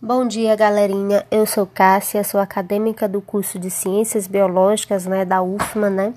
[0.00, 1.26] Bom dia, galerinha.
[1.30, 6.14] Eu sou Cássia, sou acadêmica do curso de Ciências Biológicas, né, da UFMA, né?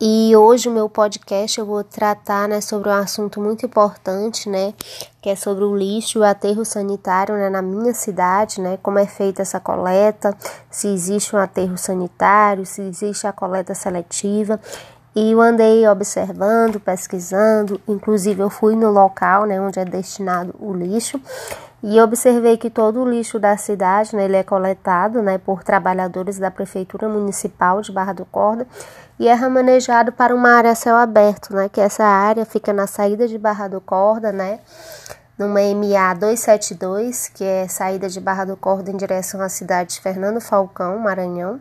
[0.00, 4.72] E hoje o meu podcast eu vou tratar, né, sobre um assunto muito importante, né,
[5.20, 9.00] que é sobre o lixo e o aterro sanitário, né, na minha cidade, né, como
[9.00, 10.32] é feita essa coleta,
[10.70, 14.60] se existe um aterro sanitário, se existe a coleta seletiva.
[15.14, 20.72] E eu andei observando, pesquisando, inclusive eu fui no local, né, onde é destinado o
[20.72, 21.20] lixo
[21.86, 26.38] e observei que todo o lixo da cidade, né, ele é coletado, né, por trabalhadores
[26.38, 28.66] da prefeitura municipal de Barra do Corda
[29.16, 32.88] e é remanejado para uma área a céu aberto, né, que essa área fica na
[32.88, 34.58] saída de Barra do Corda, né,
[35.38, 40.00] numa MA 272, que é saída de Barra do Corda em direção à cidade de
[40.00, 41.60] Fernando Falcão, Maranhão.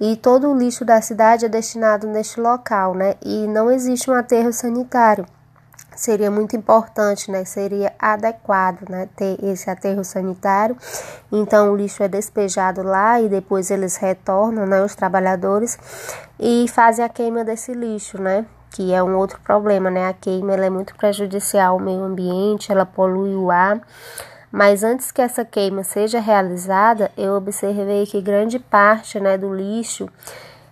[0.00, 3.14] E todo o lixo da cidade é destinado neste local, né?
[3.24, 5.26] E não existe um aterro sanitário
[5.96, 7.44] seria muito importante, né?
[7.44, 9.08] Seria adequado, né?
[9.16, 10.76] Ter esse aterro sanitário.
[11.32, 14.82] Então o lixo é despejado lá e depois eles retornam, né?
[14.82, 15.78] Os trabalhadores
[16.38, 18.44] e fazem a queima desse lixo, né?
[18.70, 20.08] Que é um outro problema, né?
[20.08, 23.80] A queima ela é muito prejudicial ao meio ambiente, ela polui o ar.
[24.50, 30.08] Mas antes que essa queima seja realizada, eu observei que grande parte, né, do lixo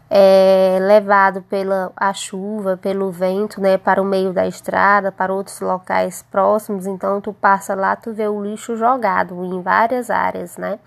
[0.08, 5.60] é, levado pela a chuva, pelo vento, né, para o meio da estrada, para outros
[5.60, 6.86] locais próximos.
[6.86, 10.78] Então tu passa lá, tu vê o lixo jogado em várias áreas, né?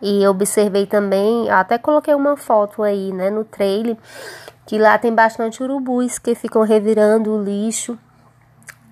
[0.00, 3.96] E observei também, até coloquei uma foto aí, né, no trailer,
[4.66, 7.98] que lá tem bastante urubus que ficam revirando o lixo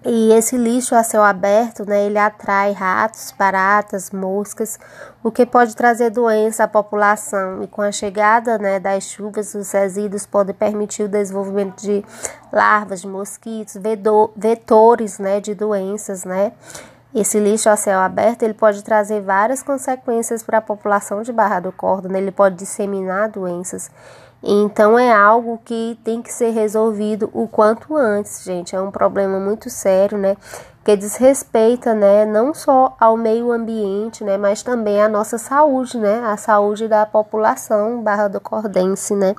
[0.03, 4.79] e esse lixo a céu aberto, né, ele atrai ratos, baratas, moscas,
[5.23, 7.63] o que pode trazer doença à população.
[7.63, 12.03] E com a chegada né, das chuvas, os resíduos podem permitir o desenvolvimento de
[12.51, 13.77] larvas de mosquitos,
[14.35, 16.53] vetores né, de doenças, né?
[17.15, 21.59] Esse lixo a céu aberto ele pode trazer várias consequências para a população de Barra
[21.59, 23.91] do Córdoba, ele pode disseminar doenças.
[24.43, 28.75] Então é algo que tem que ser resolvido o quanto antes, gente.
[28.75, 30.37] É um problema muito sério, né?
[30.83, 36.21] Que desrespeita, né, não só ao meio ambiente, né, mas também a nossa saúde, né?
[36.25, 39.35] A saúde da população barra do cordense, né?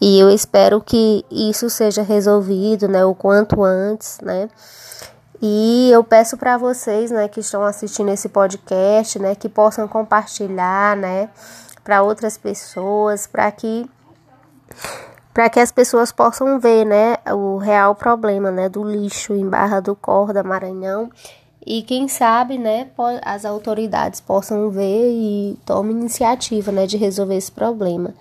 [0.00, 4.48] E eu espero que isso seja resolvido, né, o quanto antes, né?
[5.42, 10.96] E eu peço para vocês, né, que estão assistindo esse podcast, né, que possam compartilhar,
[10.96, 11.28] né,
[11.84, 13.88] para outras pessoas, para que
[15.32, 19.80] para que as pessoas possam ver, né, o real problema, né, do lixo em Barra
[19.80, 21.10] do Corda, Maranhão,
[21.64, 22.88] e quem sabe, né,
[23.22, 28.14] as autoridades possam ver e tomem iniciativa, né, de resolver esse problema.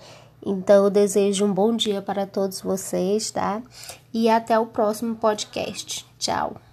[0.45, 3.61] Então, eu desejo um bom dia para todos vocês, tá?
[4.13, 6.05] E até o próximo podcast.
[6.19, 6.64] Tchau.